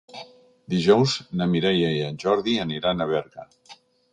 Dijous 0.73 1.13
na 1.41 1.47
Mireia 1.51 1.91
i 1.99 2.01
en 2.07 2.17
Jordi 2.25 2.57
aniran 2.65 3.07
a 3.07 3.09
Berga. 3.13 3.47